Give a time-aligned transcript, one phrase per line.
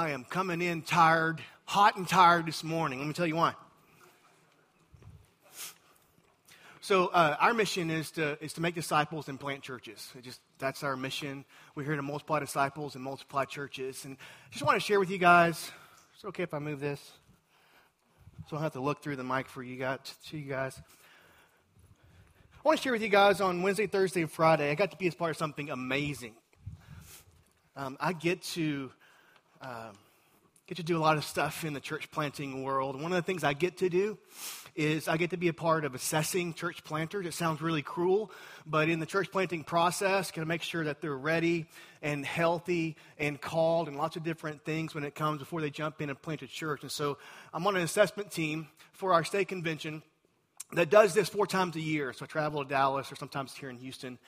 [0.00, 3.00] I am coming in tired, hot and tired this morning.
[3.00, 3.52] Let me tell you why.
[6.80, 10.10] So uh, our mission is to is to make disciples and plant churches.
[10.16, 11.44] It just that's our mission.
[11.74, 14.06] We're here to multiply disciples and multiply churches.
[14.06, 15.70] And I just want to share with you guys.
[16.14, 17.12] It's okay if I move this,
[18.48, 19.98] so I'll have to look through the mic for you guys.
[20.30, 20.80] To you guys.
[22.54, 24.70] I want to share with you guys on Wednesday, Thursday, and Friday.
[24.70, 26.32] I got to be as part of something amazing.
[27.76, 28.92] Um, I get to
[29.60, 29.92] um,
[30.66, 32.94] get to do a lot of stuff in the church planting world.
[32.94, 34.16] One of the things I get to do
[34.76, 37.26] is I get to be a part of assessing church planters.
[37.26, 38.30] It sounds really cruel,
[38.64, 41.66] but in the church planting process, got to make sure that they're ready
[42.02, 46.00] and healthy and called and lots of different things when it comes before they jump
[46.00, 46.82] in and plant a church.
[46.82, 47.18] And so
[47.52, 50.02] I'm on an assessment team for our state convention
[50.72, 52.12] that does this four times a year.
[52.12, 54.18] So I travel to Dallas or sometimes here in Houston.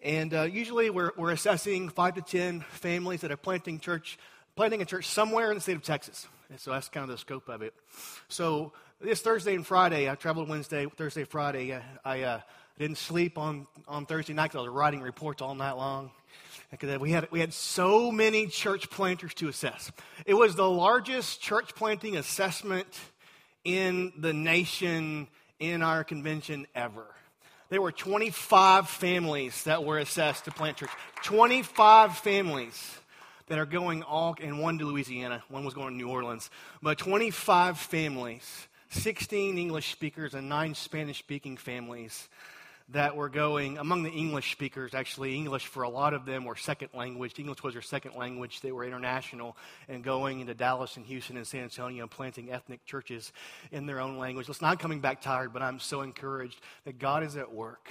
[0.00, 4.16] And uh, usually we're, we're assessing five to ten families that are planting church,
[4.56, 6.26] planting a church somewhere in the state of Texas.
[6.50, 7.74] And so that's kind of the scope of it.
[8.28, 11.74] So this Thursday and Friday, I traveled Wednesday, Thursday, Friday.
[11.74, 12.40] I, I uh,
[12.78, 16.10] didn't sleep on, on Thursday night because I was writing reports all night long.
[17.00, 19.92] We had, we had so many church planters to assess.
[20.24, 22.86] It was the largest church planting assessment
[23.64, 25.28] in the nation
[25.58, 27.06] in our convention ever.
[27.68, 30.90] There were 25 families that were assessed to plant church.
[31.22, 32.98] 25 families
[33.46, 36.50] that are going all, and one to Louisiana, one was going to New Orleans,
[36.82, 42.28] but 25 families 16 English speakers and nine Spanish speaking families
[42.90, 44.92] that were going among the English speakers.
[44.94, 47.38] Actually, English for a lot of them were second language.
[47.38, 48.60] English was their second language.
[48.60, 49.56] They were international
[49.88, 53.32] and going into Dallas and Houston and San Antonio and planting ethnic churches
[53.70, 54.48] in their own language.
[54.48, 57.90] Listen, I'm coming back tired, but I'm so encouraged that God is at work.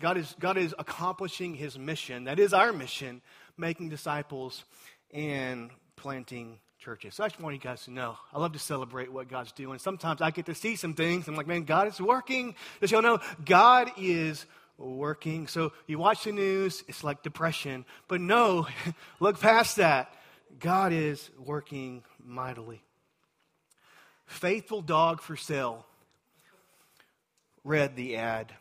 [0.00, 2.24] God is, God is accomplishing his mission.
[2.24, 3.20] That is our mission,
[3.56, 4.64] making disciples
[5.12, 7.14] and planting churches.
[7.14, 9.78] So I just want you guys to know I love to celebrate what God's doing.
[9.78, 11.28] Sometimes I get to see some things.
[11.28, 12.54] I'm like, man, God is working.
[12.80, 14.46] Just y'all know, God is
[14.78, 15.46] working.
[15.46, 17.84] So you watch the news, it's like depression.
[18.08, 18.66] But no,
[19.20, 20.12] look past that.
[20.58, 22.82] God is working mightily.
[24.26, 25.84] Faithful dog for sale
[27.64, 28.52] read the ad.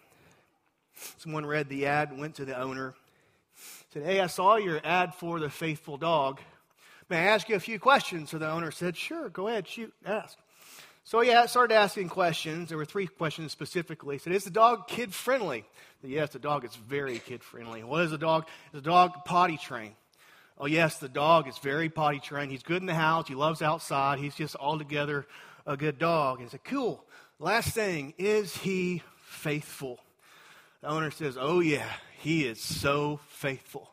[1.18, 2.94] Someone read the ad, went to the owner,
[3.94, 6.40] said, Hey, I saw your ad for the faithful dog.
[7.10, 8.30] May I ask you a few questions?
[8.30, 10.38] So the owner said, Sure, go ahead, shoot, ask.
[11.04, 12.70] So he started asking questions.
[12.70, 14.16] There were three questions specifically.
[14.16, 15.66] He said, Is the dog kid friendly?
[16.02, 17.84] Said, yes, the dog is very kid friendly.
[17.84, 18.48] What is the dog?
[18.74, 19.96] Is the dog potty trained?
[20.60, 22.52] Oh, yes, the dog is very potty trained.
[22.52, 23.28] He's good in the house.
[23.28, 24.20] He loves outside.
[24.20, 25.26] He's just altogether
[25.66, 26.42] a good dog.
[26.44, 27.04] I said, Cool.
[27.40, 30.00] Last thing, is he faithful?
[30.82, 33.90] The owner says, Oh, yeah, he is so faithful.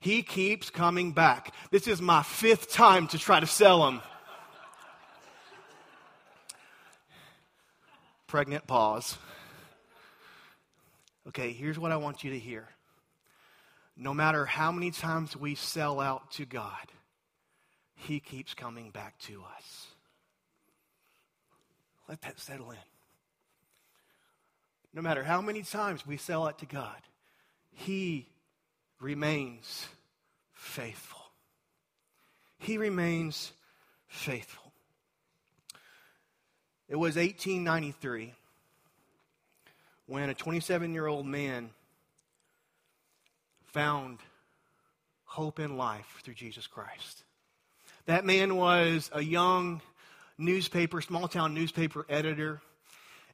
[0.00, 1.54] He keeps coming back.
[1.70, 4.00] This is my fifth time to try to sell him.
[8.26, 9.16] Pregnant pause.
[11.28, 12.68] Okay, here's what I want you to hear.
[13.96, 16.92] No matter how many times we sell out to God,
[17.94, 19.86] He keeps coming back to us.
[22.08, 22.76] Let that settle in.
[24.94, 27.00] No matter how many times we sell out to God,
[27.78, 28.26] He
[29.00, 29.86] remains
[30.52, 31.20] faithful.
[32.58, 33.52] He remains
[34.08, 34.72] faithful.
[36.88, 38.34] It was 1893
[40.06, 41.70] when a 27 year old man
[43.66, 44.18] found
[45.24, 47.22] hope in life through Jesus Christ.
[48.06, 49.82] That man was a young
[50.36, 52.60] newspaper, small town newspaper editor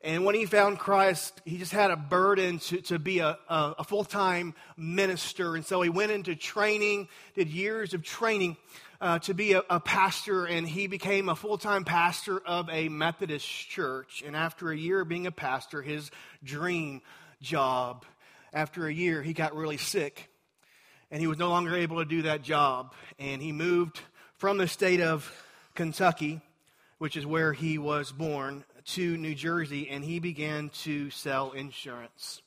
[0.04, 3.74] and when he found Christ, he just had a burden to, to be a, a,
[3.78, 5.56] a full time minister.
[5.56, 8.58] And so he went into training, did years of training
[9.00, 12.90] uh, to be a, a pastor, and he became a full time pastor of a
[12.90, 14.22] Methodist church.
[14.26, 16.10] And after a year of being a pastor, his
[16.44, 17.00] dream
[17.40, 18.04] job,
[18.52, 20.28] after a year, he got really sick.
[21.10, 22.92] And he was no longer able to do that job.
[23.18, 24.00] And he moved
[24.36, 25.32] from the state of
[25.74, 26.42] Kentucky,
[26.98, 32.42] which is where he was born, to New Jersey and he began to sell insurance.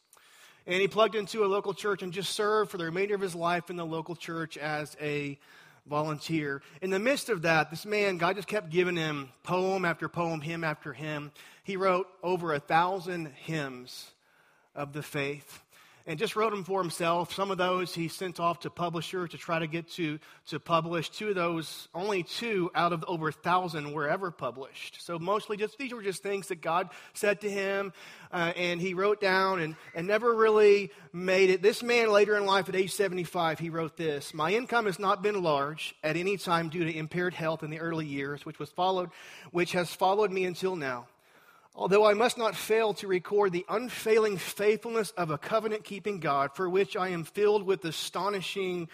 [0.66, 3.36] And he plugged into a local church and just served for the remainder of his
[3.36, 5.40] life in the local church as a
[5.88, 6.62] volunteer.
[6.82, 10.42] In the midst of that, this man, God just kept giving him poem after poem,
[10.42, 11.32] hymn after hymn.
[11.64, 14.12] He wrote over a thousand hymns
[14.76, 15.62] of the faith.
[16.08, 17.34] And just wrote them for himself.
[17.34, 21.10] Some of those he sent off to publisher to try to get to, to publish.
[21.10, 25.02] Two of those, only two out of over a thousand were ever published.
[25.02, 27.92] So mostly just, these were just things that God said to him,
[28.32, 31.62] uh, and he wrote down and, and never really made it.
[31.62, 35.22] This man later in life at age 75, he wrote this, My income has not
[35.22, 38.70] been large at any time due to impaired health in the early years, which was
[38.70, 39.10] followed,
[39.52, 41.08] which has followed me until now.
[41.78, 46.56] Although I must not fail to record the unfailing faithfulness of a covenant keeping God
[46.56, 48.90] for which I am filled with astonishing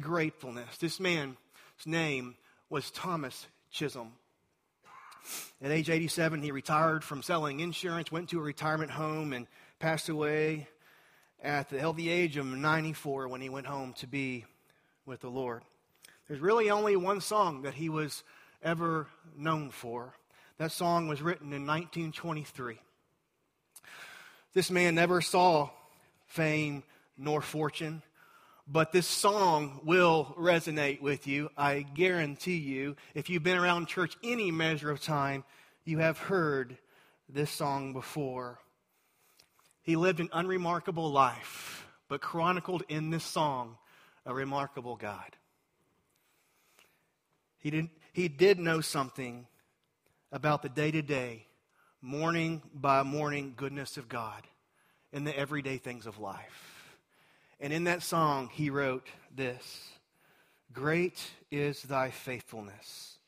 [0.00, 0.78] gratefulness.
[0.78, 1.36] This man's
[1.84, 2.36] name
[2.70, 4.12] was Thomas Chisholm.
[5.60, 9.46] At age 87, he retired from selling insurance, went to a retirement home, and
[9.78, 10.68] passed away
[11.42, 14.46] at the healthy age of 94 when he went home to be
[15.04, 15.62] with the Lord.
[16.28, 18.24] There's really only one song that he was
[18.62, 20.14] ever known for.
[20.58, 22.78] That song was written in 1923.
[24.54, 25.68] This man never saw
[26.26, 26.82] fame
[27.18, 28.02] nor fortune,
[28.66, 31.50] but this song will resonate with you.
[31.58, 35.44] I guarantee you, if you've been around church any measure of time,
[35.84, 36.78] you have heard
[37.28, 38.58] this song before.
[39.82, 43.76] He lived an unremarkable life, but chronicled in this song
[44.24, 45.36] a remarkable God.
[47.58, 49.46] He, did, he did know something
[50.32, 51.46] about the day to day,
[52.02, 54.42] morning by morning goodness of God
[55.12, 56.96] in the everyday things of life.
[57.60, 59.90] And in that song, he wrote this
[60.72, 63.18] Great is thy faithfulness,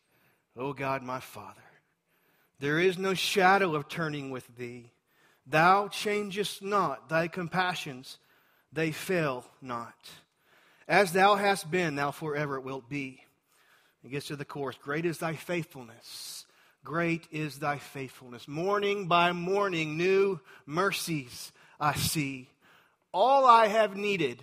[0.56, 1.60] O God my Father.
[2.60, 4.90] There is no shadow of turning with thee.
[5.46, 8.18] Thou changest not, thy compassions,
[8.72, 9.94] they fail not.
[10.86, 13.22] As thou hast been, thou forever wilt be.
[14.04, 16.44] It gets to the chorus Great is thy faithfulness.
[16.88, 18.48] Great is thy faithfulness.
[18.48, 22.48] Morning by morning, new mercies I see.
[23.12, 24.42] All I have needed,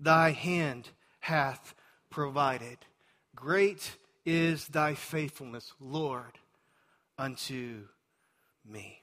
[0.00, 0.88] thy hand
[1.20, 1.76] hath
[2.10, 2.78] provided.
[3.36, 3.96] Great
[4.26, 6.40] is thy faithfulness, Lord,
[7.16, 7.84] unto
[8.68, 9.00] me.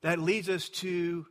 [0.00, 1.24] That leads us to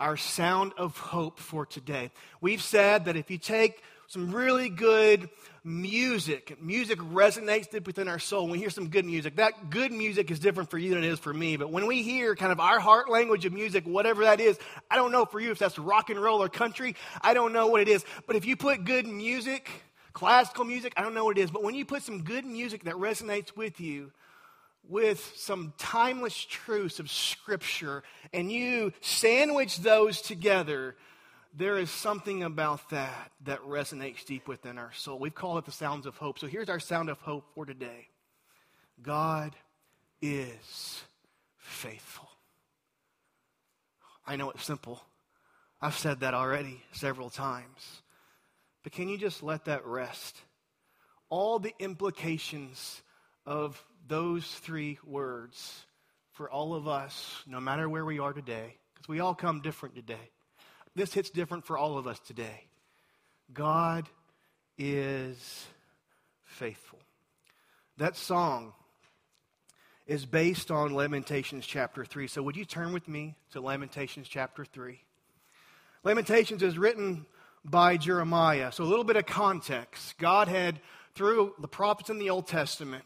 [0.00, 2.10] our sound of hope for today.
[2.40, 5.28] We've said that if you take some really good
[5.62, 6.62] music.
[6.62, 8.44] Music resonates deep within our soul.
[8.44, 11.12] When we hear some good music, that good music is different for you than it
[11.12, 11.58] is for me.
[11.58, 14.58] But when we hear kind of our heart language of music, whatever that is,
[14.90, 16.96] I don't know for you if that's rock and roll or country.
[17.20, 18.02] I don't know what it is.
[18.26, 19.68] But if you put good music,
[20.14, 21.50] classical music, I don't know what it is.
[21.50, 24.10] But when you put some good music that resonates with you,
[24.88, 28.02] with some timeless truths of Scripture,
[28.32, 30.96] and you sandwich those together,
[31.54, 35.18] there is something about that that resonates deep within our soul.
[35.18, 36.38] We've called it the sounds of hope.
[36.38, 38.08] So here's our sound of hope for today
[39.02, 39.54] God
[40.20, 41.02] is
[41.56, 42.28] faithful.
[44.26, 45.02] I know it's simple.
[45.80, 48.02] I've said that already several times.
[48.82, 50.36] But can you just let that rest?
[51.30, 53.02] All the implications
[53.46, 55.84] of those three words
[56.32, 59.94] for all of us, no matter where we are today, because we all come different
[59.94, 60.30] today
[60.98, 62.64] this hits different for all of us today.
[63.52, 64.08] God
[64.76, 65.66] is
[66.44, 66.98] faithful.
[67.96, 68.72] That song
[70.06, 72.26] is based on Lamentations chapter 3.
[72.26, 75.00] So would you turn with me to Lamentations chapter 3?
[76.04, 77.26] Lamentations is written
[77.64, 78.72] by Jeremiah.
[78.72, 80.16] So a little bit of context.
[80.18, 80.80] God had,
[81.14, 83.04] through the prophets in the Old Testament,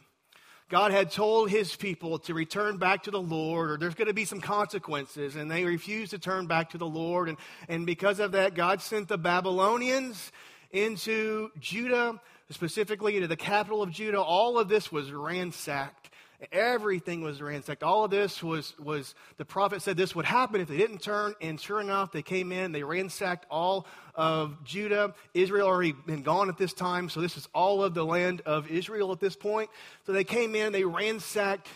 [0.73, 4.15] God had told his people to return back to the Lord, or there's going to
[4.15, 7.29] be some consequences, and they refused to turn back to the Lord.
[7.29, 7.37] And,
[7.69, 10.33] and because of that, God sent the Babylonians
[10.71, 14.23] into Judah, specifically into the capital of Judah.
[14.23, 16.09] All of this was ransacked.
[16.51, 17.83] Everything was ransacked.
[17.83, 21.35] All of this was, was, the prophet said this would happen if they didn't turn,
[21.41, 25.15] and sure enough, they came in, they ransacked all of Judah.
[25.35, 28.69] Israel already been gone at this time, so this is all of the land of
[28.71, 29.71] Israel at this point.
[30.05, 31.69] So they came in, they ransacked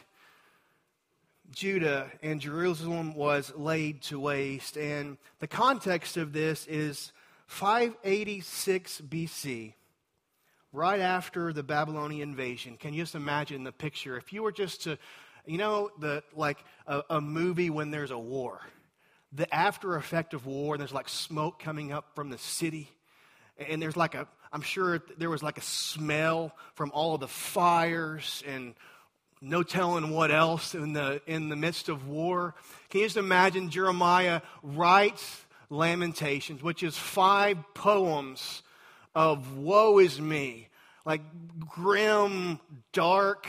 [1.53, 4.77] Judah, and Jerusalem was laid to waste.
[4.77, 7.13] And the context of this is
[7.47, 9.75] 586 BC
[10.76, 12.76] right after the Babylonian invasion.
[12.76, 14.18] Can you just imagine the picture?
[14.18, 14.99] If you were just to,
[15.47, 18.61] you know, the like a, a movie when there's a war,
[19.33, 22.90] the after effect of war, and there's like smoke coming up from the city,
[23.59, 27.28] and there's like a, I'm sure there was like a smell from all of the
[27.28, 28.75] fires and
[29.40, 32.54] no telling what else in the in the midst of war.
[32.90, 38.62] Can you just imagine Jeremiah writes Lamentations, which is five poems
[39.17, 40.69] of woe is me,
[41.07, 41.23] like
[41.59, 42.61] grim,
[42.93, 43.49] dark,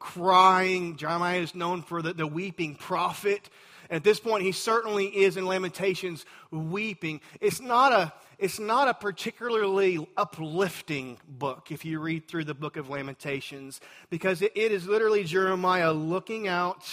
[0.00, 0.96] crying.
[0.96, 3.48] Jeremiah is known for the, the weeping prophet.
[3.88, 7.20] At this point, he certainly is in Lamentations weeping.
[7.40, 12.76] It's not a, it's not a particularly uplifting book if you read through the book
[12.76, 13.80] of Lamentations,
[14.10, 16.84] because it, it is literally Jeremiah looking out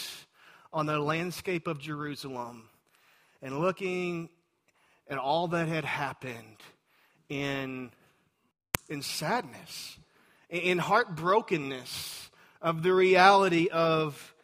[0.71, 2.69] on the landscape of Jerusalem
[3.41, 4.29] and looking
[5.09, 6.57] at all that had happened
[7.29, 7.89] in,
[8.91, 9.97] in sadness,
[10.49, 12.29] in heartbrokenness
[12.61, 14.35] of the reality of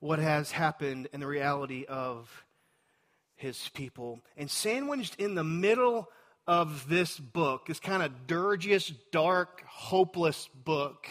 [0.00, 2.44] what has happened and the reality of
[3.36, 4.20] his people.
[4.36, 6.08] And sandwiched in the middle
[6.46, 11.06] of this book, this kind of dirgeous, dark, hopeless book,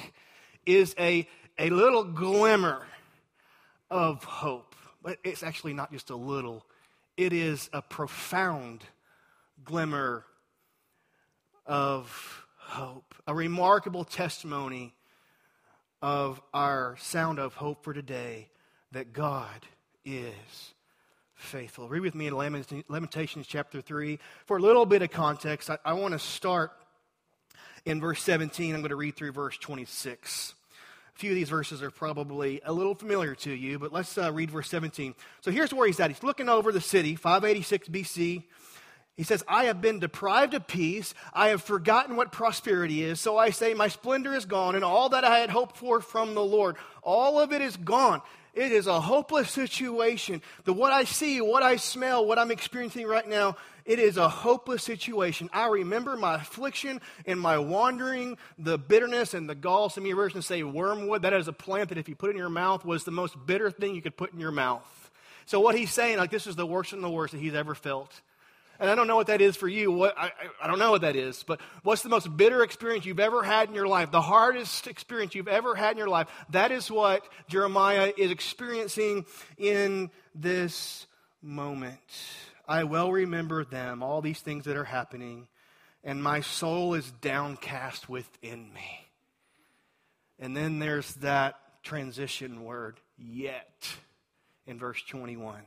[0.65, 2.85] is a, a little glimmer
[3.89, 4.75] of hope.
[5.01, 6.65] But it's actually not just a little,
[7.15, 8.83] it is a profound
[9.63, 10.25] glimmer
[11.65, 14.93] of hope, a remarkable testimony
[16.01, 18.49] of our sound of hope for today
[18.91, 19.65] that God
[20.05, 20.73] is
[21.33, 21.87] faithful.
[21.87, 22.35] Read with me in
[22.89, 24.19] Lamentations chapter 3.
[24.45, 26.71] For a little bit of context, I, I want to start
[27.85, 28.73] in verse 17.
[28.73, 30.55] I'm going to read through verse 26.
[31.15, 34.31] A few of these verses are probably a little familiar to you, but let's uh,
[34.31, 35.15] read verse 17.
[35.41, 36.11] So here's where he's at.
[36.11, 38.43] He's looking over the city, 586 BC.
[39.17, 41.15] He says, I have been deprived of peace.
[41.33, 43.19] I have forgotten what prosperity is.
[43.19, 46.35] So I say, My splendor is gone, and all that I had hoped for from
[46.35, 48.21] the Lord, all of it is gone.
[48.53, 50.41] It is a hopeless situation.
[50.65, 53.55] The what I see, what I smell, what I'm experiencing right now,
[53.85, 55.49] it is a hopeless situation.
[55.51, 59.89] I remember my affliction and my wandering, the bitterness and the gall.
[59.89, 61.23] Some of your versions say wormwood.
[61.23, 63.71] That is a plant that if you put in your mouth was the most bitter
[63.71, 65.11] thing you could put in your mouth.
[65.45, 67.73] So what he's saying, like this is the worst and the worst that he's ever
[67.73, 68.21] felt.
[68.79, 69.91] And I don't know what that is for you.
[69.91, 70.31] What, I,
[70.61, 71.43] I don't know what that is.
[71.43, 74.11] But what's the most bitter experience you've ever had in your life?
[74.11, 76.27] The hardest experience you've ever had in your life?
[76.51, 79.25] That is what Jeremiah is experiencing
[79.57, 81.07] in this
[81.41, 81.99] moment.
[82.67, 85.47] I well remember them, all these things that are happening,
[86.03, 89.07] and my soul is downcast within me.
[90.39, 93.87] And then there's that transition word, yet,
[94.65, 95.61] in verse 21.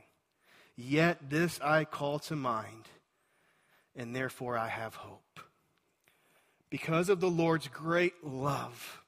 [0.77, 2.87] Yet this I call to mind
[3.95, 5.39] and therefore I have hope.
[6.69, 9.01] Because of the Lord's great love.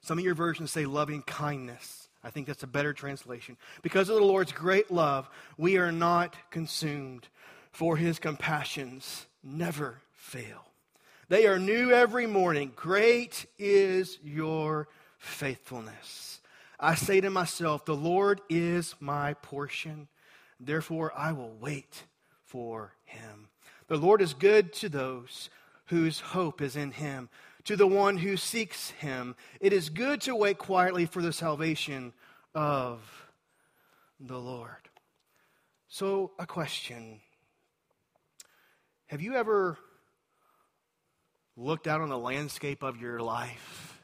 [0.00, 2.08] Some of your versions say loving kindness.
[2.22, 3.56] I think that's a better translation.
[3.82, 7.28] Because of the Lord's great love, we are not consumed,
[7.70, 10.64] for his compassions never fail.
[11.28, 12.72] They are new every morning.
[12.74, 14.88] Great is your
[15.18, 16.40] faithfulness.
[16.78, 20.08] I say to myself, The Lord is my portion.
[20.60, 22.04] Therefore, I will wait
[22.44, 23.48] for him.
[23.86, 25.50] The Lord is good to those
[25.86, 27.28] whose hope is in him,
[27.64, 29.36] to the one who seeks him.
[29.60, 32.12] It is good to wait quietly for the salvation
[32.54, 33.00] of
[34.18, 34.70] the Lord.
[35.88, 37.20] So, a question
[39.06, 39.78] Have you ever
[41.56, 44.02] looked out on the landscape of your life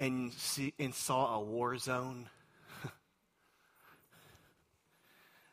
[0.00, 2.30] and, see, and saw a war zone?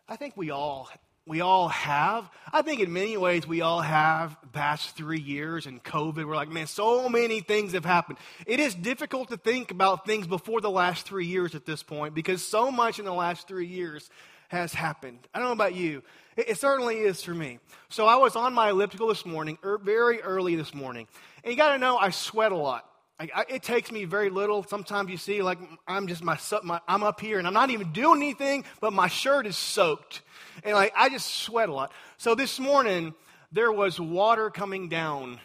[0.07, 0.89] I think we all
[1.25, 2.29] we all have.
[2.53, 6.25] I think in many ways we all have past three years and COVID.
[6.25, 8.20] We're like, man, so many things have happened.
[8.46, 12.13] It is difficult to think about things before the last three years at this point
[12.13, 14.10] because so much in the last three years
[14.50, 15.20] has happened.
[15.34, 16.03] I don't know about you.
[16.38, 17.60] It, it certainly is for me.
[17.89, 21.08] So I was on my elliptical this morning, er, very early this morning.
[21.44, 22.88] And you got to know, I sweat a lot.
[23.19, 24.63] I, I, it takes me very little.
[24.63, 25.57] Sometimes you see, like,
[25.88, 29.07] I'm just my, my, I'm up here and I'm not even doing anything, but my
[29.07, 30.22] shirt is soaked.
[30.63, 31.91] And, like, I just sweat a lot.
[32.17, 33.13] So this morning,
[33.51, 35.39] there was water coming down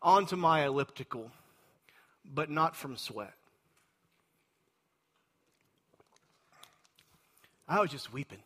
[0.00, 1.30] onto my elliptical,
[2.24, 3.34] but not from sweat.
[7.66, 8.42] I was just weeping.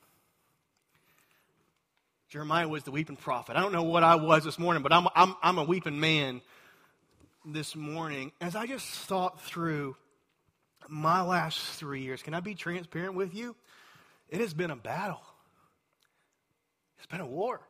[2.29, 3.57] Jeremiah was the weeping prophet.
[3.57, 6.41] I don't know what I was this morning, but I'm, I'm, I'm a weeping man
[7.47, 9.97] this morning as I just thought through
[10.89, 12.23] my last three years.
[12.23, 13.55] Can I be transparent with you?
[14.29, 15.23] It has been a battle,
[16.99, 17.61] it's been a war.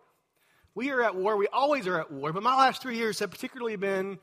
[0.74, 1.38] We are at war.
[1.38, 2.34] We always are at war.
[2.34, 4.18] But my last three years have particularly been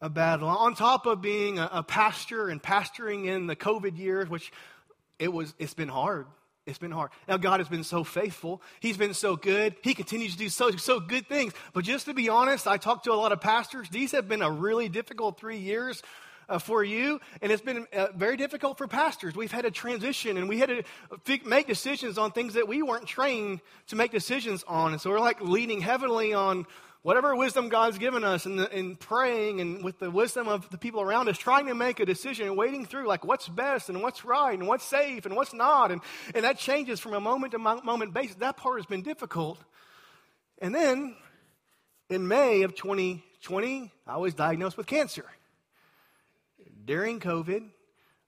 [0.00, 0.48] a battle.
[0.48, 4.50] On top of being a, a pastor and pastoring in the COVID years, which
[5.20, 6.26] it was, it's been hard.
[6.66, 7.10] It's been hard.
[7.28, 8.60] Now, God has been so faithful.
[8.80, 9.76] He's been so good.
[9.82, 11.52] He continues to do so, so good things.
[11.72, 13.88] But just to be honest, I talked to a lot of pastors.
[13.88, 16.02] These have been a really difficult three years
[16.48, 19.36] uh, for you, and it's been uh, very difficult for pastors.
[19.36, 20.84] We've had a transition, and we had
[21.24, 24.92] to make decisions on things that we weren't trained to make decisions on.
[24.92, 26.66] And so we're like leaning heavily on
[27.06, 30.76] whatever wisdom God's given us in, the, in praying and with the wisdom of the
[30.76, 34.02] people around us, trying to make a decision and wading through like what's best and
[34.02, 35.92] what's right and what's safe and what's not.
[35.92, 36.00] And,
[36.34, 38.34] and that changes from a moment to moment basis.
[38.34, 39.56] That part has been difficult.
[40.60, 41.14] And then
[42.10, 45.26] in May of 2020, I was diagnosed with cancer.
[46.84, 47.68] During COVID,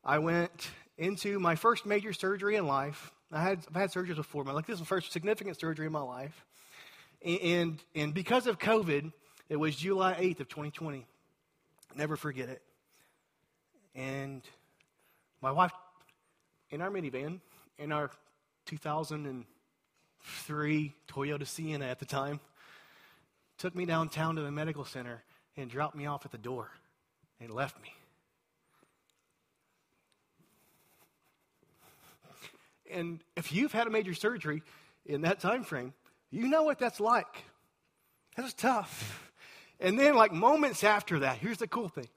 [0.05, 3.11] I went into my first major surgery in life.
[3.33, 5.93] I had, I've had surgeries before, but like this is the first significant surgery in
[5.93, 6.45] my life.
[7.25, 9.13] And, and because of COVID,
[9.49, 11.07] it was July 8th of 2020.
[11.97, 12.63] Never forget it.
[13.95, 14.43] And
[15.43, 15.73] my wife,
[16.71, 17.41] in our minivan,
[17.79, 18.11] in our
[18.67, 22.41] 2003 Toyota Sienna at the time,
[23.57, 25.25] took me downtown to the medical center
[25.57, 26.71] and dropped me off at the door
[27.41, 27.93] and left me.
[32.91, 34.63] And if you've had a major surgery
[35.05, 35.93] in that time frame,
[36.31, 37.45] you know what that's like.
[38.37, 39.33] That's tough.
[39.81, 42.09] And then, like moments after that, here's the cool thing.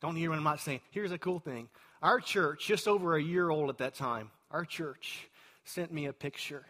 [0.00, 0.80] Don't hear what I'm not saying.
[0.90, 1.68] Here's the cool thing.
[2.02, 5.28] Our church, just over a year old at that time, our church
[5.64, 6.66] sent me a picture.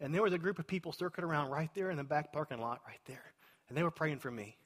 [0.00, 2.60] And there was a group of people circling around right there in the back parking
[2.60, 3.32] lot, right there.
[3.68, 4.57] And they were praying for me.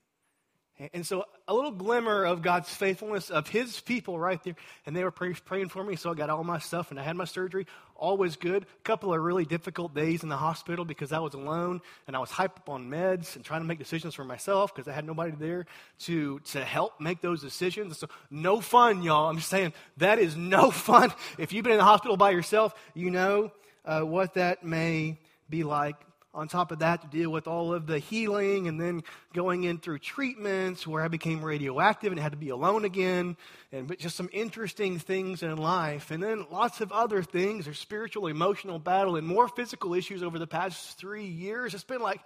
[0.92, 4.54] And so a little glimmer of God's faithfulness of his people right there.
[4.86, 5.96] And they were pray, praying for me.
[5.96, 7.66] So I got all my stuff and I had my surgery.
[7.94, 8.64] All was good.
[8.64, 12.18] A couple of really difficult days in the hospital because I was alone and I
[12.18, 15.04] was hyped up on meds and trying to make decisions for myself because I had
[15.04, 15.66] nobody there
[16.00, 17.98] to, to help make those decisions.
[17.98, 19.28] So no fun, y'all.
[19.28, 21.12] I'm just saying that is no fun.
[21.38, 23.52] If you've been in the hospital by yourself, you know
[23.84, 25.96] uh, what that may be like
[26.34, 29.02] on top of that, to deal with all of the healing and then
[29.34, 33.36] going in through treatments where I became radioactive and had to be alone again,
[33.70, 36.10] and just some interesting things in life.
[36.10, 40.38] And then lots of other things, or spiritual, emotional battle, and more physical issues over
[40.38, 41.74] the past three years.
[41.74, 42.20] It's been like,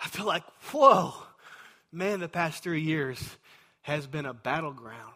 [0.00, 0.42] I feel like,
[0.72, 1.14] whoa,
[1.92, 3.22] man, the past three years
[3.82, 5.14] has been a battleground.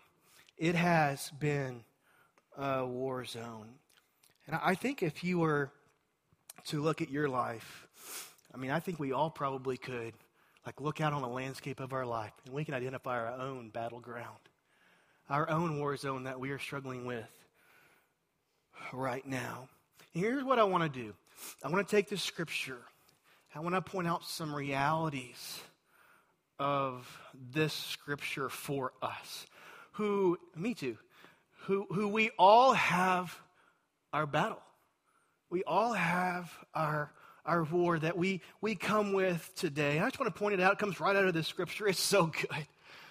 [0.57, 1.83] It has been
[2.57, 3.68] a war zone.
[4.47, 5.73] And I think if you were
[6.66, 7.87] to look at your life,
[8.52, 10.14] I mean, I think we all probably could,
[10.64, 13.69] like, look out on the landscape of our life and we can identify our own
[13.69, 14.38] battleground,
[15.28, 17.28] our own war zone that we are struggling with
[18.93, 19.69] right now.
[20.14, 21.14] here's what I want to do
[21.62, 22.81] I want to take this scripture,
[23.55, 25.61] I want to point out some realities
[26.59, 27.07] of
[27.53, 29.46] this scripture for us,
[29.92, 30.96] who, me too,
[31.62, 33.38] who, who we all have
[34.12, 34.62] our battle.
[35.51, 37.12] We all have our
[37.48, 39.98] our war that we, we come with today.
[39.98, 40.74] I just want to point it out.
[40.74, 41.88] It comes right out of the scripture.
[41.88, 42.66] It's so good.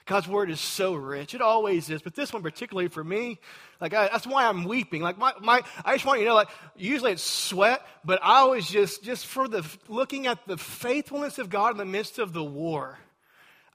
[0.05, 1.33] God's word is so rich.
[1.33, 2.01] It always is.
[2.01, 3.39] But this one, particularly for me,
[3.81, 5.01] like I, that's why I'm weeping.
[5.01, 8.45] Like my, my, I just want you to know, like usually it's sweat, but I
[8.45, 12.31] was just, just for the looking at the faithfulness of God in the midst of
[12.31, 12.97] the war.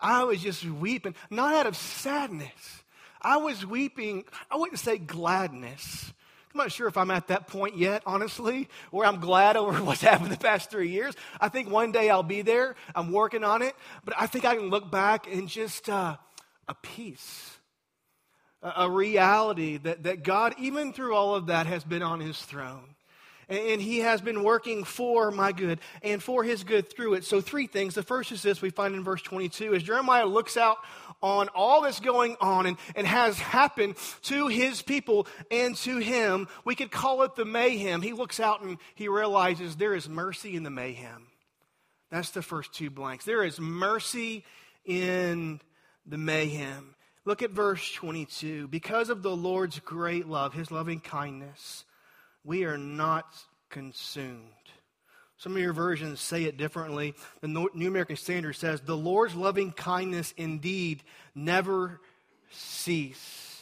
[0.00, 2.82] I was just weeping, not out of sadness.
[3.20, 4.24] I was weeping.
[4.50, 6.12] I wouldn't say gladness,
[6.54, 10.02] I'm not sure if I'm at that point yet, honestly, where I'm glad over what's
[10.02, 11.14] happened the past three years.
[11.40, 12.74] I think one day I'll be there.
[12.94, 13.74] I'm working on it.
[14.04, 16.16] But I think I can look back and just uh,
[16.68, 17.58] a peace,
[18.62, 22.40] a, a reality that, that God, even through all of that, has been on his
[22.40, 22.94] throne
[23.48, 27.24] and he has been working for my good and for his good through it.
[27.24, 27.94] So, three things.
[27.94, 30.78] The first is this we find in verse 22 as Jeremiah looks out
[31.22, 36.48] on all that's going on and, and has happened to his people and to him.
[36.64, 38.02] We could call it the mayhem.
[38.02, 41.28] He looks out and he realizes there is mercy in the mayhem.
[42.10, 43.24] That's the first two blanks.
[43.24, 44.44] There is mercy
[44.84, 45.60] in
[46.04, 46.94] the mayhem.
[47.24, 48.68] Look at verse 22.
[48.68, 51.84] Because of the Lord's great love, his loving kindness,
[52.44, 53.34] we are not
[53.70, 54.38] consumed.
[55.36, 57.14] Some of your versions say it differently.
[57.40, 61.02] The New American Standard says, The Lord's loving kindness indeed
[61.34, 62.00] never
[62.50, 63.60] cease.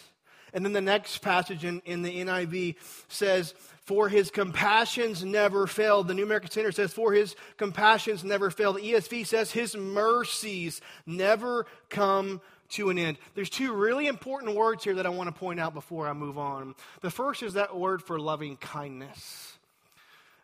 [0.52, 2.76] And then the next passage in, in the NIV
[3.08, 6.02] says, For his compassions never fail.
[6.02, 8.74] The New American Standard says, For his compassions never fail.
[8.74, 13.18] The ESV says, His mercies never come to an end.
[13.34, 16.38] There's two really important words here that I want to point out before I move
[16.38, 16.74] on.
[17.00, 19.58] The first is that word for loving kindness.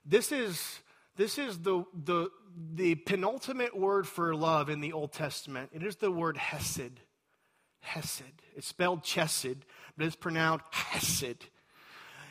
[0.04, 0.80] This is
[1.16, 2.30] this is the, the,
[2.74, 5.70] the penultimate word for love in the Old Testament.
[5.72, 7.00] It is the word hesed.
[7.80, 8.22] Hesed.
[8.54, 9.56] It's spelled chesed,
[9.96, 11.46] but it's pronounced hesed.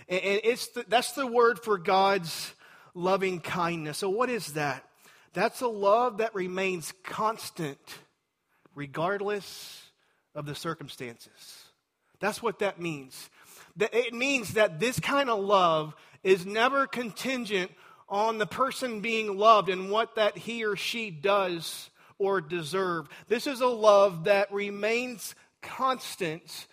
[0.08, 2.54] And it's the, that's the word for God's
[2.94, 3.98] loving kindness.
[3.98, 4.88] So, what is that?
[5.34, 7.80] That's a love that remains constant
[8.76, 9.82] regardless
[10.36, 11.66] of the circumstances.
[12.20, 13.30] That's what that means.
[13.80, 17.72] It means that this kind of love is never contingent
[18.08, 23.08] on the person being loved and what that he or she does or deserve.
[23.28, 26.68] This is a love that remains constant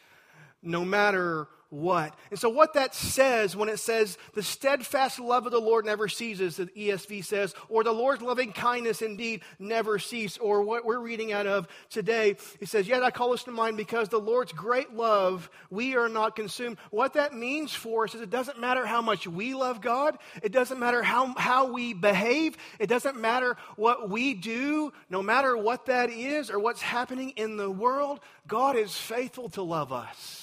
[0.62, 2.14] no matter what.
[2.30, 6.06] And so, what that says when it says, the steadfast love of the Lord never
[6.06, 11.00] ceases, the ESV says, or the Lord's loving kindness indeed never cease, or what we're
[11.00, 14.52] reading out of today, it says, Yet I call this to mind because the Lord's
[14.52, 16.76] great love, we are not consumed.
[16.90, 20.52] What that means for us is it doesn't matter how much we love God, it
[20.52, 25.86] doesn't matter how, how we behave, it doesn't matter what we do, no matter what
[25.86, 30.41] that is or what's happening in the world, God is faithful to love us.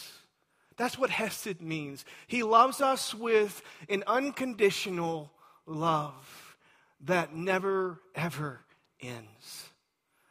[0.80, 2.06] That's what Hesed means.
[2.26, 5.30] He loves us with an unconditional
[5.66, 6.56] love
[7.02, 8.62] that never, ever
[9.02, 9.68] ends.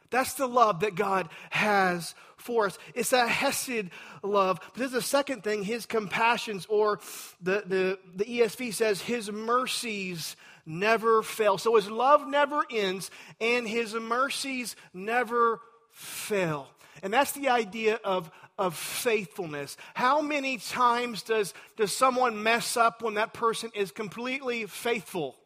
[0.09, 2.79] That's the love that God has for us.
[2.95, 3.91] It's a Hesed
[4.23, 4.59] love.
[4.59, 6.99] But there's a second thing, his compassions, or
[7.39, 10.35] the, the, the ESV says his mercies
[10.65, 11.59] never fail.
[11.59, 16.69] So his love never ends, and his mercies never fail.
[17.03, 19.77] And that's the idea of, of faithfulness.
[19.93, 25.37] How many times does, does someone mess up when that person is completely faithful?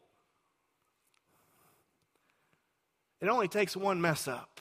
[3.22, 4.60] It only takes one mess up.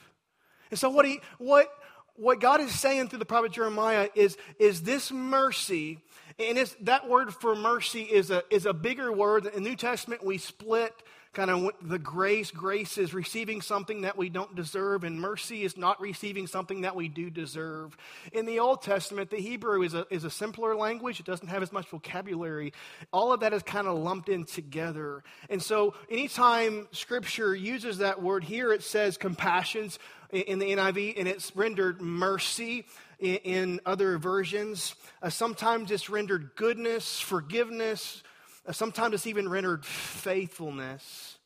[0.71, 1.67] And so, what, he, what,
[2.15, 5.99] what God is saying through the prophet Jeremiah is, is this mercy,
[6.39, 9.47] and it's that word for mercy is a, is a bigger word.
[9.47, 10.95] In the New Testament, we split
[11.33, 12.51] kind of the grace.
[12.51, 16.95] Grace is receiving something that we don't deserve, and mercy is not receiving something that
[16.95, 17.97] we do deserve.
[18.33, 21.63] In the Old Testament, the Hebrew is a, is a simpler language, it doesn't have
[21.63, 22.73] as much vocabulary.
[23.13, 25.23] All of that is kind of lumped in together.
[25.49, 29.99] And so, anytime Scripture uses that word here, it says compassions
[30.31, 32.85] in the NIV, and it's rendered mercy
[33.19, 34.95] in other versions.
[35.23, 38.23] Uh, sometimes it's rendered goodness, forgiveness,
[38.71, 41.39] sometimes it's even rendered faithfulness.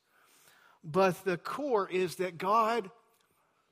[0.85, 2.91] But the core is that God,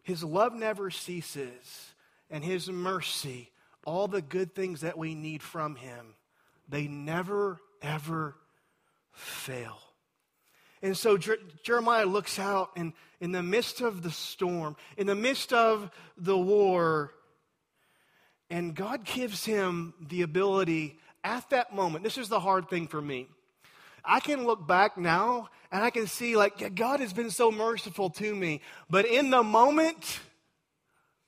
[0.03, 1.93] His love never ceases,
[2.31, 3.51] and His mercy,
[3.85, 6.15] all the good things that we need from Him,
[6.69, 8.35] they never, ever
[9.13, 9.79] fail.
[10.83, 11.17] And so
[11.63, 16.37] Jeremiah looks out, and in the midst of the storm, in the midst of the
[16.37, 17.13] war,
[18.51, 23.01] and God gives him the ability at that moment, this is the hard thing for
[23.01, 23.29] me.
[24.05, 27.51] I can look back now and I can see, like, yeah, God has been so
[27.51, 28.61] merciful to me.
[28.89, 30.21] But in the moment,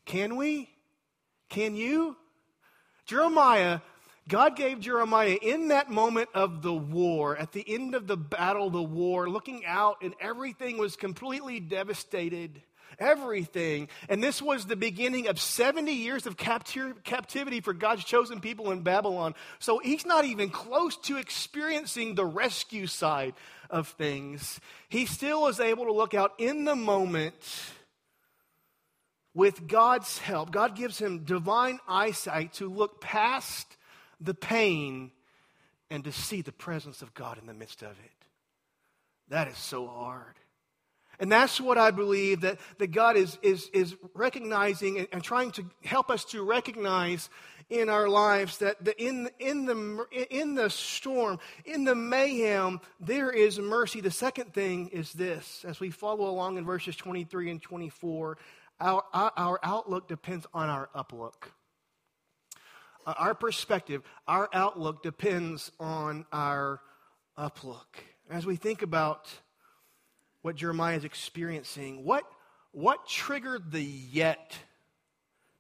[0.05, 0.71] can we?
[1.49, 2.17] Can you?
[3.07, 3.81] Jeremiah,
[4.29, 8.71] God gave Jeremiah in that moment of the war, at the end of the battle,
[8.71, 12.63] the war, looking out, and everything was completely devastated
[12.99, 13.89] everything.
[14.09, 18.83] And this was the beginning of 70 years of captivity for God's chosen people in
[18.83, 19.35] Babylon.
[19.59, 23.35] So he's not even close to experiencing the rescue side
[23.69, 24.61] of things.
[24.89, 27.35] He still is able to look out in the moment
[29.35, 30.51] with God's help.
[30.51, 33.67] God gives him divine eyesight to look past
[34.19, 35.11] the pain
[35.91, 38.27] and to see the presence of God in the midst of it.
[39.29, 40.37] That is so hard.
[41.19, 45.51] And that's what I believe that, that God is, is, is recognizing and, and trying
[45.53, 47.29] to help us to recognize
[47.69, 53.31] in our lives that the, in, in, the, in the storm, in the mayhem, there
[53.31, 54.01] is mercy.
[54.01, 58.39] The second thing is this as we follow along in verses 23 and 24,
[58.79, 61.51] our, our, outlook depends on our uplook.
[63.07, 66.81] Uh, our perspective, our outlook depends on our
[67.39, 67.87] uplook.
[68.31, 69.29] As we think about
[70.47, 72.05] what Jeremiah is experiencing.
[72.05, 72.23] What,
[72.71, 74.57] what triggered the yet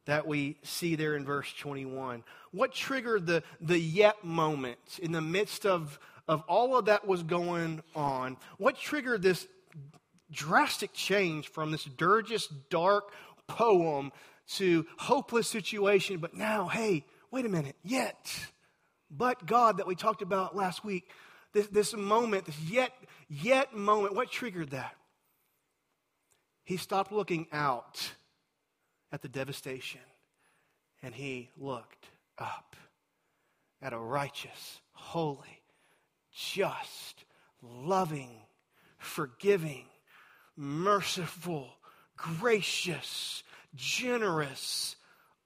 [0.04, 2.22] that we see there in verse 21?
[2.52, 7.24] What triggered the, the yet moment in the midst of, of all of that was
[7.24, 8.36] going on?
[8.58, 9.48] What triggered this
[10.30, 13.10] drastic change from this dirgeous, dark
[13.48, 14.12] poem
[14.50, 16.18] to hopeless situation?
[16.18, 18.32] But now, hey, wait a minute, yet.
[19.10, 21.10] But God that we talked about last week,
[21.52, 22.92] this, this moment, this yet
[23.28, 24.94] yet moment, what triggered that?
[26.64, 28.12] He stopped looking out
[29.12, 30.00] at the devastation
[31.02, 32.06] and he looked
[32.38, 32.74] up
[33.80, 35.62] at a righteous, holy,
[36.32, 37.24] just,
[37.62, 38.30] loving,
[38.98, 39.84] forgiving,
[40.56, 41.68] merciful,
[42.16, 43.42] gracious,
[43.74, 44.96] generous,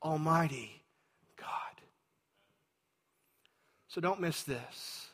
[0.02, 0.82] almighty
[1.36, 1.48] God.
[3.88, 5.08] So don't miss this.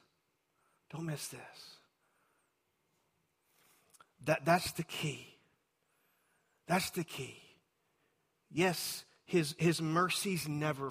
[0.92, 1.75] Don't miss this.
[4.26, 5.26] That, that's the key.
[6.66, 7.38] That's the key.
[8.50, 10.90] Yes, his, his mercies never,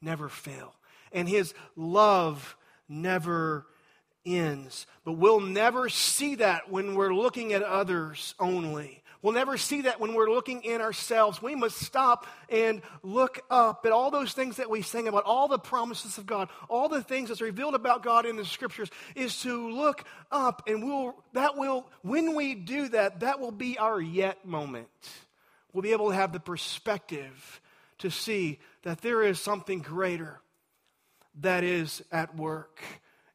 [0.00, 0.74] never fail,
[1.12, 2.56] and his love
[2.88, 3.66] never
[4.24, 4.86] ends.
[5.04, 9.01] But we'll never see that when we're looking at others only.
[9.22, 11.40] We'll never see that when we're looking in ourselves.
[11.40, 15.46] We must stop and look up at all those things that we sing about, all
[15.46, 19.40] the promises of God, all the things that's revealed about God in the scriptures, is
[19.42, 24.00] to look up and we'll, that will, when we do that, that will be our
[24.00, 24.88] yet moment.
[25.72, 27.60] We'll be able to have the perspective
[27.98, 30.40] to see that there is something greater
[31.40, 32.82] that is at work.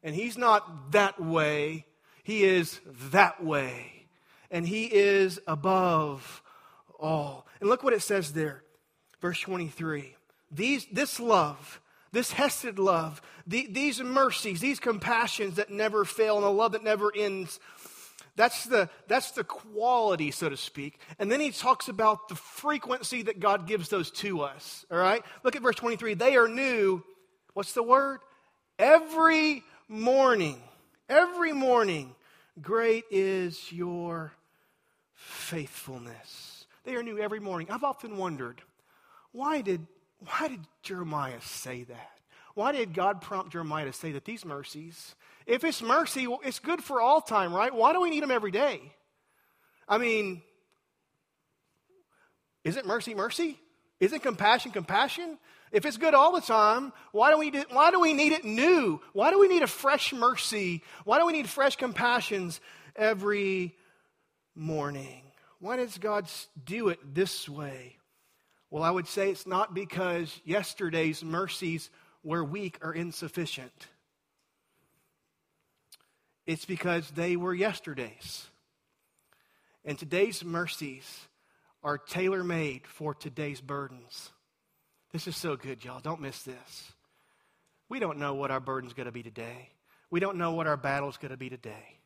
[0.02, 1.86] And He's not that way,
[2.22, 2.78] He is
[3.10, 3.97] that way
[4.50, 6.42] and he is above
[6.98, 7.46] all.
[7.60, 8.62] And look what it says there,
[9.20, 10.14] verse 23.
[10.50, 11.80] These, this love,
[12.12, 16.84] this Hesed love, the, these mercies, these compassions that never fail, and a love that
[16.84, 17.60] never ends.
[18.36, 21.00] That's the, that's the quality, so to speak.
[21.18, 24.86] And then he talks about the frequency that God gives those to us.
[24.90, 25.24] All right?
[25.42, 26.14] Look at verse 23.
[26.14, 27.02] They are new.
[27.54, 28.20] What's the word?
[28.78, 30.62] Every morning.
[31.08, 32.14] Every morning.
[32.62, 34.32] Great is your
[35.18, 36.66] faithfulness.
[36.84, 37.68] They are new every morning.
[37.70, 38.62] I've often wondered
[39.32, 39.86] why did,
[40.20, 42.10] why did Jeremiah say that?
[42.54, 45.14] Why did God prompt Jeremiah to say that these mercies,
[45.46, 47.74] if it's mercy, it's good for all time, right?
[47.74, 48.80] Why do we need them every day?
[49.88, 50.42] I mean,
[52.64, 53.58] isn't mercy mercy?
[54.00, 55.38] Isn't compassion compassion?
[55.72, 58.44] If it's good all the time, why do, we do, why do we need it
[58.44, 59.00] new?
[59.12, 60.82] Why do we need a fresh mercy?
[61.04, 62.60] Why do we need fresh compassions
[62.96, 63.76] every
[64.58, 65.22] morning.
[65.60, 66.28] Why does God
[66.64, 67.96] do it this way?
[68.70, 71.90] Well, I would say it's not because yesterday's mercies
[72.22, 73.86] were weak or insufficient.
[76.46, 78.46] It's because they were yesterday's.
[79.84, 81.06] And today's mercies
[81.82, 84.30] are tailor made for today's burdens.
[85.12, 86.00] This is so good, y'all.
[86.00, 86.92] Don't miss this.
[87.88, 89.70] We don't know what our burden's going to be today.
[90.10, 91.98] We don't know what our battle's going to be today.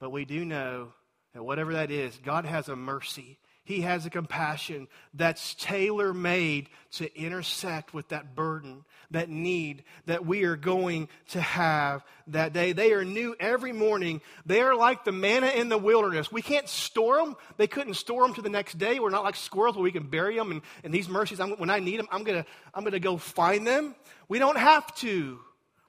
[0.00, 0.92] But we do know
[1.34, 3.38] and whatever that is, God has a mercy.
[3.64, 10.26] He has a compassion that's tailor made to intersect with that burden, that need that
[10.26, 12.72] we are going to have that day.
[12.72, 14.20] They are new every morning.
[14.44, 16.30] They are like the manna in the wilderness.
[16.30, 17.36] We can't store them.
[17.56, 18.98] They couldn't store them to the next day.
[18.98, 20.50] We're not like squirrels where we can bury them.
[20.50, 23.00] And, and these mercies, I'm, when I need them, I'm going to I'm going to
[23.00, 23.94] go find them.
[24.28, 25.40] We don't have to.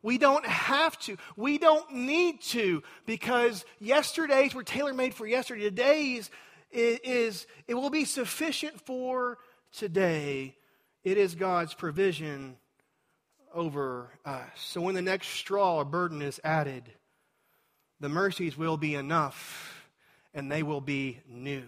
[0.05, 1.17] We don't have to.
[1.35, 5.63] We don't need to because yesterday's were tailor made for yesterday.
[5.63, 6.29] Today's
[6.69, 9.39] is, is, it will be sufficient for
[9.75, 10.57] today.
[11.03, 12.57] It is God's provision
[13.51, 14.45] over us.
[14.57, 16.83] So when the next straw or burden is added,
[17.99, 19.89] the mercies will be enough
[20.35, 21.65] and they will be new.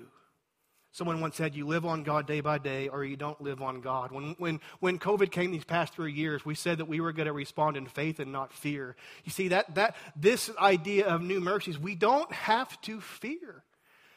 [0.97, 3.81] Someone once said, You live on God day by day, or you don't live on
[3.81, 4.12] God.
[4.12, 7.27] When, when, when COVID came these past three years, we said that we were going
[7.27, 8.95] to respond in faith and not fear.
[9.23, 13.62] You see, that, that, this idea of new mercies, we don't have to fear.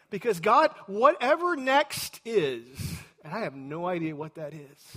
[0.08, 2.64] Because God, whatever next is,
[3.22, 4.96] and I have no idea what that is.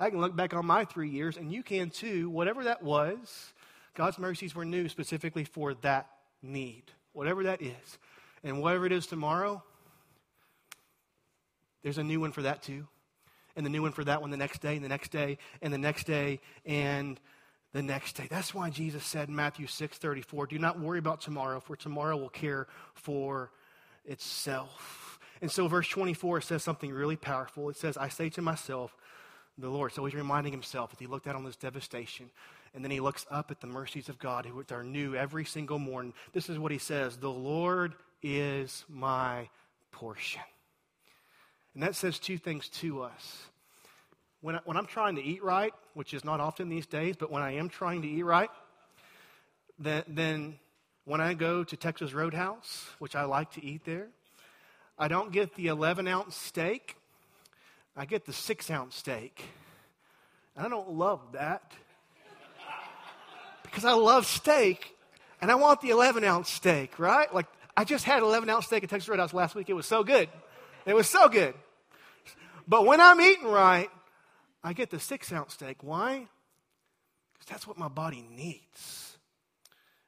[0.00, 2.30] I can look back on my three years, and you can too.
[2.30, 3.52] Whatever that was,
[3.92, 6.08] God's mercies were new specifically for that
[6.40, 7.98] need, whatever that is.
[8.42, 9.62] And whatever it is tomorrow,
[11.86, 12.88] there's a new one for that too.
[13.54, 15.72] And the new one for that one the next day, and the next day, and
[15.72, 17.20] the next day, and
[17.72, 18.26] the next day.
[18.28, 22.16] That's why Jesus said in Matthew 6 34, Do not worry about tomorrow, for tomorrow
[22.16, 23.52] will care for
[24.04, 25.20] itself.
[25.40, 27.70] And so, verse 24 says something really powerful.
[27.70, 28.96] It says, I say to myself,
[29.56, 29.92] the Lord.
[29.92, 32.30] So he's reminding himself as he looked out on this devastation.
[32.74, 35.78] And then he looks up at the mercies of God, which are new every single
[35.78, 36.14] morning.
[36.32, 37.94] This is what he says The Lord
[38.24, 39.48] is my
[39.92, 40.42] portion.
[41.76, 43.48] And that says two things to us.
[44.40, 47.30] When, I, when I'm trying to eat right, which is not often these days, but
[47.30, 48.48] when I am trying to eat right,
[49.78, 50.58] then, then
[51.04, 54.08] when I go to Texas Roadhouse, which I like to eat there,
[54.98, 56.96] I don't get the 11 ounce steak,
[57.94, 59.44] I get the 6 ounce steak.
[60.56, 61.72] And I don't love that
[63.64, 64.96] because I love steak
[65.42, 67.34] and I want the 11 ounce steak, right?
[67.34, 69.68] Like, I just had 11 ounce steak at Texas Roadhouse last week.
[69.68, 70.30] It was so good.
[70.86, 71.52] It was so good.
[72.66, 73.90] But when I'm eating right,
[74.62, 75.82] I get the six ounce steak.
[75.82, 76.26] Why?
[77.32, 79.16] Because that's what my body needs.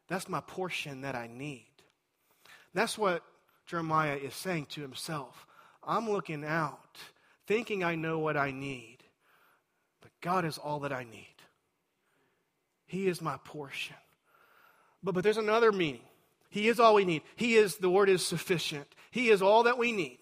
[0.09, 1.67] That's my portion that I need.
[2.75, 3.23] That's what
[3.67, 5.47] Jeremiah is saying to himself.
[5.87, 6.99] I'm looking out,
[7.47, 8.99] thinking I know what I need,
[10.01, 11.27] but God is all that I need.
[12.87, 13.97] He is my portion.
[15.03, 16.01] But, but there's another meaning.
[16.51, 17.23] He is all we need.
[17.37, 18.87] He is, the word is sufficient.
[19.11, 20.18] He is all that we need.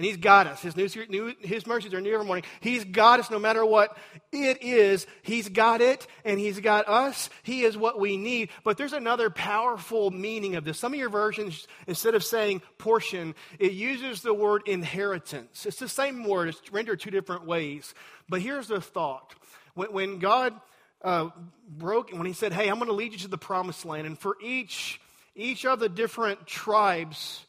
[0.00, 0.62] And He's got us.
[0.62, 2.44] His, new, his mercies are new every morning.
[2.60, 3.98] He's got us no matter what
[4.32, 5.06] it is.
[5.20, 7.28] He's got it, and He's got us.
[7.42, 8.48] He is what we need.
[8.64, 10.78] But there's another powerful meaning of this.
[10.78, 15.66] Some of your versions, instead of saying portion, it uses the word inheritance.
[15.66, 17.92] It's the same word, it's rendered two different ways.
[18.26, 19.34] But here's the thought
[19.74, 20.54] when, when God
[21.02, 21.28] uh,
[21.68, 24.18] broke, when He said, Hey, I'm going to lead you to the promised land, and
[24.18, 24.98] for each,
[25.34, 27.44] each of the different tribes,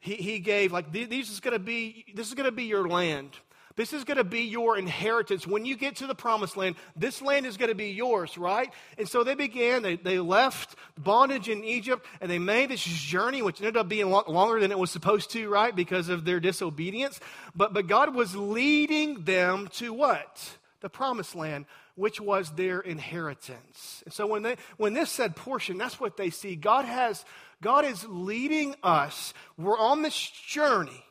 [0.00, 3.30] he, he gave like these is to be this is going to be your land.
[3.76, 5.46] This is going to be your inheritance.
[5.46, 8.72] When you get to the promised land this land is going to be yours right?
[8.96, 13.42] And so they began they, they left bondage in egypt and they made this journey
[13.42, 17.20] which ended up being longer than it was supposed to right because of their disobedience.
[17.54, 20.58] But but god was leading them to what?
[20.80, 24.02] The promised land which was their inheritance.
[24.04, 26.54] And so when they when this said portion that's what they see.
[26.54, 27.24] God has
[27.62, 29.34] God is leading us.
[29.56, 31.04] We're on this journey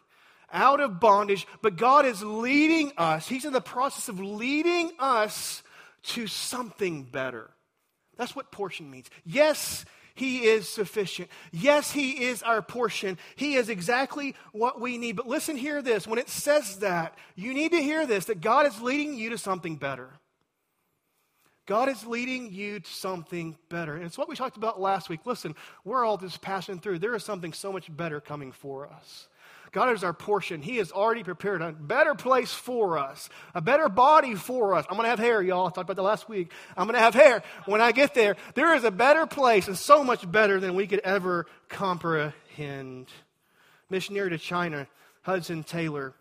[0.51, 3.27] out of bondage, but God is leading us.
[3.27, 5.63] He's in the process of leading us
[6.03, 7.49] to something better.
[8.15, 9.09] That's what portion means.
[9.25, 11.29] Yes, He is sufficient.
[11.51, 13.17] Yes, He is our portion.
[13.35, 15.17] He is exactly what we need.
[15.17, 16.07] But listen, hear this.
[16.07, 19.37] When it says that, you need to hear this that God is leading you to
[19.37, 20.11] something better.
[21.67, 23.95] God is leading you to something better.
[23.95, 25.19] And it's what we talked about last week.
[25.25, 25.53] Listen,
[25.83, 26.99] we're all just passing through.
[26.99, 29.27] There is something so much better coming for us.
[29.73, 30.61] God is our portion.
[30.61, 34.85] He has already prepared a better place for us, a better body for us.
[34.89, 35.67] I'm going to have hair, y'all.
[35.67, 36.53] I talked about that last week.
[36.77, 38.37] I'm going to have hair when I get there.
[38.55, 43.07] There is a better place and so much better than we could ever comprehend.
[43.89, 44.87] Missionary to China,
[45.23, 46.13] Hudson Taylor,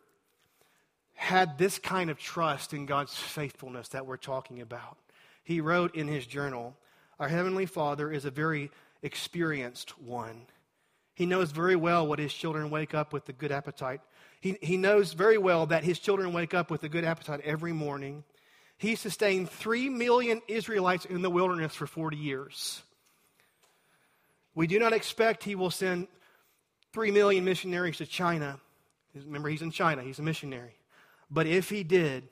[1.15, 4.99] had this kind of trust in God's faithfulness that we're talking about
[5.47, 6.77] he wrote in his journal
[7.21, 10.43] Our Heavenly Father is a very experienced one.
[11.15, 14.01] He knows very well what his children wake up with a good appetite.
[14.41, 17.73] He, he knows very well that his children wake up with a good appetite every
[17.73, 18.25] morning.
[18.77, 22.83] He sustained three million Israelites in the wilderness for 40 years.
[24.57, 26.09] We do not expect he will send
[26.93, 28.59] three million missionaries to China.
[29.15, 30.75] Remember, he's in China, he's a missionary.
[31.31, 32.29] But if he did,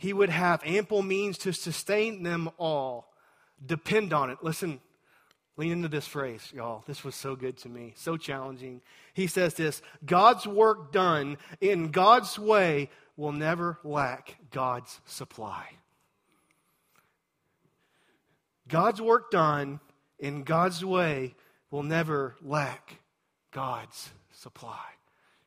[0.00, 3.12] he would have ample means to sustain them all.
[3.64, 4.38] Depend on it.
[4.40, 4.80] Listen,
[5.58, 6.82] lean into this phrase, y'all.
[6.86, 8.80] This was so good to me, so challenging.
[9.12, 15.66] He says this God's work done in God's way will never lack God's supply.
[18.68, 19.80] God's work done
[20.18, 21.34] in God's way
[21.70, 23.00] will never lack
[23.50, 24.86] God's supply.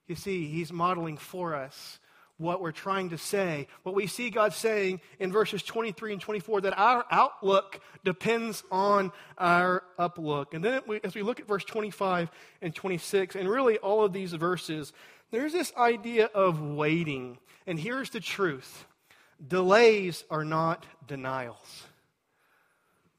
[0.06, 1.98] You see, He's modeling for us
[2.38, 3.68] what we're trying to say.
[3.84, 9.12] What we see God saying in verses 23 and 24 that our outlook depends on
[9.38, 10.54] our uplook.
[10.54, 14.34] And then as we look at verse 25 and 26, and really all of these
[14.34, 14.94] verses,
[15.32, 17.38] there's this idea of waiting.
[17.66, 18.86] And here's the truth
[19.46, 21.84] delays are not denials.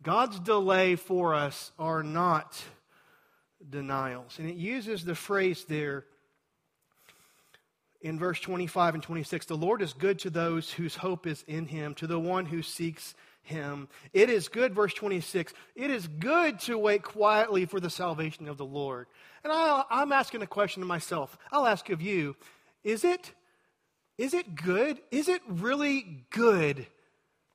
[0.03, 2.62] God's delay for us are not
[3.68, 4.38] denials.
[4.38, 6.05] And it uses the phrase there
[8.04, 11.66] in verse 25 and 26 the Lord is good to those whose hope is in
[11.66, 13.88] him, to the one who seeks him.
[14.12, 18.58] It is good, verse 26, it is good to wait quietly for the salvation of
[18.58, 19.06] the Lord.
[19.42, 21.36] And I, am asking a question to myself.
[21.50, 22.36] I'll ask of you
[22.84, 23.32] is it,
[24.18, 25.00] is it good?
[25.10, 26.86] Is it really good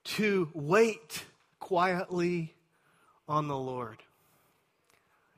[0.03, 1.23] to wait
[1.59, 2.55] quietly
[3.27, 3.97] on the Lord?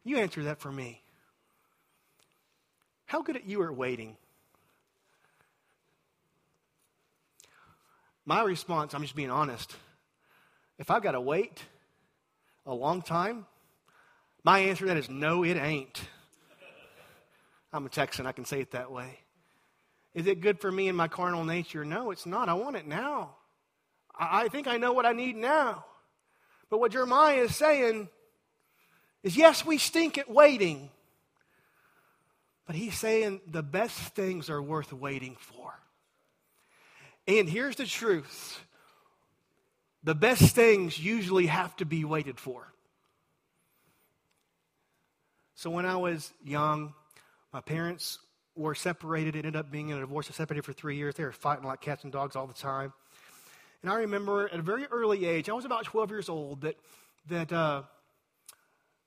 [0.06, 1.02] You answer that for me.
[3.06, 4.16] How good at you are waiting?
[8.26, 9.76] My response, I'm just being honest.
[10.78, 11.64] If I've got to wait
[12.66, 13.46] a long time,
[14.44, 16.02] my answer to that is no, it ain't.
[17.74, 19.20] I'm a Texan, I can say it that way.
[20.14, 21.86] Is it good for me in my carnal nature?
[21.86, 22.50] No, it's not.
[22.50, 23.36] I want it now.
[24.18, 25.86] I, I think I know what I need now.
[26.70, 28.10] But what Jeremiah is saying
[29.24, 30.90] is yes, we stink at waiting.
[32.66, 35.74] But he's saying the best things are worth waiting for.
[37.28, 38.60] And here's the truth
[40.04, 42.74] the best things usually have to be waited for.
[45.56, 46.94] So when I was young,
[47.54, 48.18] my parents
[48.56, 49.36] were separated.
[49.36, 50.28] Ended up being in a divorce.
[50.28, 51.16] They separated for three years.
[51.16, 52.94] They were fighting like cats and dogs all the time.
[53.84, 56.78] And I remember at a very early age, I was about 12 years old, that,
[57.30, 57.84] that uh,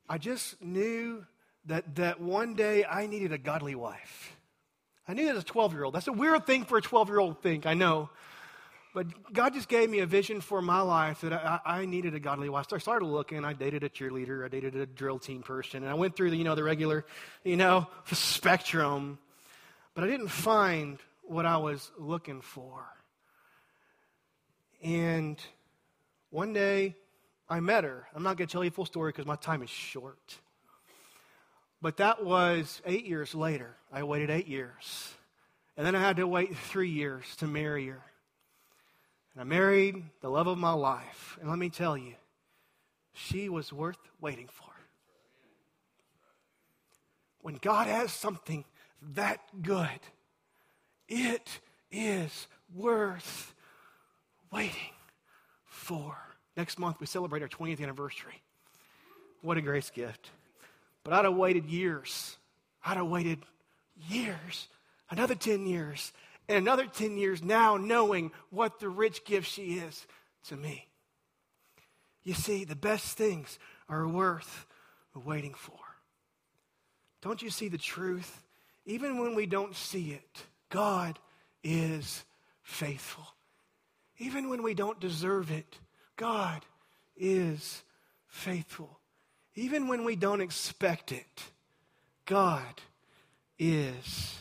[0.09, 1.25] I just knew
[1.67, 4.34] that, that one day I needed a godly wife.
[5.07, 5.95] I knew that as a 12 year old.
[5.95, 8.11] That's a weird thing for a 12 year old to think, I know.
[8.95, 12.21] But God just gave me a vision for my life that I, I, needed a
[12.21, 12.67] godly wife.
[12.71, 13.45] So I started looking.
[13.45, 14.45] I dated a cheerleader.
[14.45, 15.83] I dated a drill team person.
[15.83, 17.05] And I went through the, you know, the regular,
[17.43, 19.19] you know, spectrum.
[19.95, 22.85] but I didn't find what I was looking for.
[24.81, 25.41] And
[26.31, 26.95] one day
[27.49, 28.07] I met her.
[28.15, 30.39] I'm not going to tell you the full story because my time is short.
[31.85, 33.77] But that was eight years later.
[33.93, 35.13] I waited eight years.
[35.77, 38.03] And then I had to wait three years to marry her.
[39.35, 41.37] And I married the love of my life.
[41.39, 42.15] And let me tell you,
[43.13, 44.71] she was worth waiting for.
[47.43, 48.65] When God has something
[49.13, 50.01] that good,
[51.07, 51.61] it
[51.93, 53.53] is worth
[54.51, 54.95] waiting
[55.67, 56.17] for.
[56.57, 58.41] Next month, we celebrate our 20th anniversary.
[59.43, 60.31] What a grace gift.
[61.05, 62.37] But I'd have waited years.
[62.85, 63.39] I'd have waited
[64.09, 64.69] years,
[65.11, 66.13] another 10 years,
[66.49, 70.07] and another 10 years now, knowing what the rich gift she is
[70.49, 70.89] to me.
[72.23, 74.67] You see, the best things are worth
[75.15, 75.79] waiting for.
[77.23, 78.43] Don't you see the truth?
[78.85, 81.19] Even when we don't see it, God
[81.63, 82.25] is
[82.63, 83.27] faithful.
[84.19, 85.79] Even when we don't deserve it,
[86.17, 86.65] God
[87.17, 87.83] is
[88.27, 89.01] faithful.
[89.55, 91.45] Even when we don't expect it,
[92.27, 92.81] God
[93.59, 94.39] is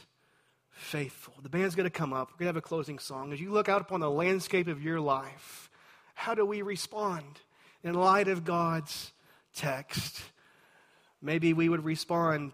[0.71, 1.33] faithful.
[1.41, 2.29] The band's going to come up.
[2.29, 3.31] We're going to have a closing song.
[3.31, 5.69] As you look out upon the landscape of your life,
[6.13, 7.25] how do we respond
[7.83, 9.11] in light of God's
[9.55, 10.21] text?
[11.21, 12.53] Maybe we would respond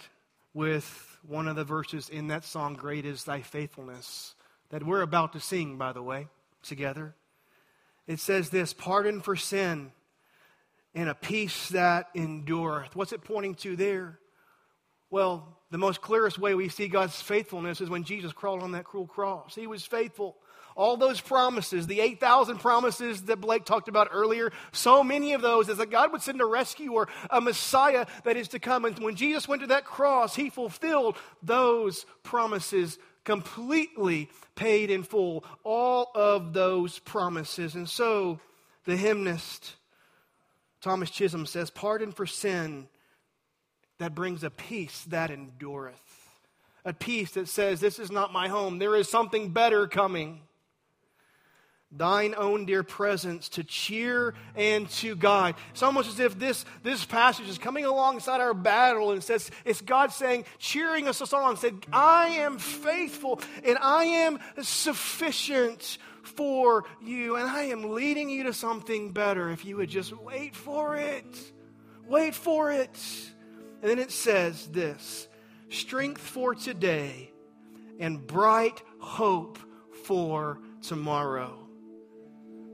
[0.54, 4.36] with one of the verses in that song, Great is Thy Faithfulness,
[4.70, 6.28] that we're about to sing, by the way,
[6.64, 7.16] together.
[8.08, 9.92] It says this pardon for sin
[11.00, 12.94] and a peace that endureth.
[12.94, 14.20] What's it pointing to there?
[15.10, 18.84] Well, the most clearest way we see God's faithfulness is when Jesus crawled on that
[18.84, 19.56] cruel cross.
[19.56, 20.36] He was faithful.
[20.76, 25.70] All those promises, the 8,000 promises that Blake talked about earlier, so many of those
[25.70, 28.84] is that God would send a rescuer, a Messiah that is to come.
[28.84, 35.46] And when Jesus went to that cross, he fulfilled those promises completely paid in full
[35.64, 37.76] all of those promises.
[37.76, 38.42] And so
[38.84, 39.76] the hymnist,
[40.82, 42.88] Thomas Chisholm, says, Pardon for sin
[43.98, 46.00] that brings a peace that endureth.
[46.86, 48.80] A peace that says, This is not my home.
[48.80, 50.42] There is something better coming
[51.92, 55.56] thine own dear presence to cheer and to guide.
[55.72, 59.82] It's almost as if this, this passage is coming alongside our battle and says, it's
[59.82, 67.36] God saying, cheering us on, said, I am faithful and I am sufficient for you
[67.36, 71.54] and I am leading you to something better if you would just wait for it.
[72.08, 73.00] Wait for it.
[73.82, 75.28] And then it says this
[75.70, 77.32] strength for today
[78.00, 79.60] and bright hope
[80.06, 81.60] for tomorrow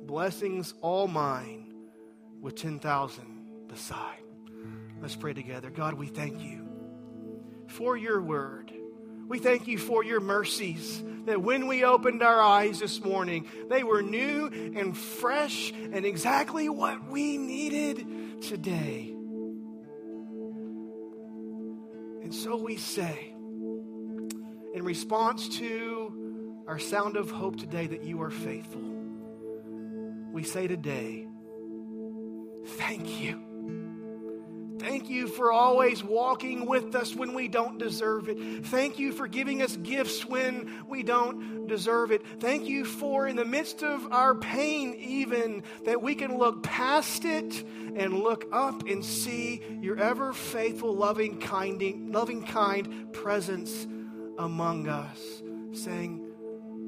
[0.06, 1.74] blessings all mine
[2.42, 4.22] with 10,000 beside.
[5.02, 5.70] Let's pray together.
[5.70, 6.68] God, we thank you
[7.68, 8.72] for your word.
[9.28, 13.84] We thank you for your mercies that when we opened our eyes this morning, they
[13.84, 19.12] were new and fresh and exactly what we needed today.
[22.24, 23.34] And so we say,
[24.74, 28.96] in response to our sound of hope today, that you are faithful
[30.36, 31.26] we say today,
[32.76, 33.45] thank you.
[34.80, 38.66] Thank you for always walking with us when we don't deserve it.
[38.66, 42.22] Thank you for giving us gifts when we don't deserve it.
[42.40, 47.26] Thank you for, in the midst of our pain, even, that we can look past
[47.26, 47.64] it
[47.96, 53.88] and look up and see your ever faithful, loving, kind, loving, kind presence
[54.38, 56.26] among us, saying,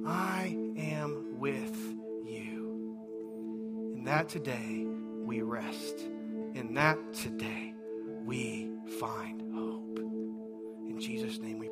[0.06, 1.76] I am with
[2.26, 2.98] you.
[3.96, 4.86] And that today
[5.24, 6.00] we rest.
[6.54, 7.67] In that today
[8.28, 8.70] we
[9.00, 10.00] find hope.
[10.00, 11.70] In Jesus' name we